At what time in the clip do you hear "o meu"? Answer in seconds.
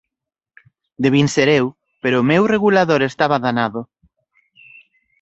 2.19-2.43